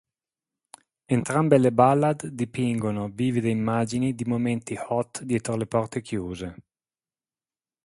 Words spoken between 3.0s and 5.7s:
vivide immagini di momenti hot dietro le